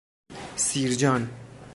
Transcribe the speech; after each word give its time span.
سیرجان 0.55 1.27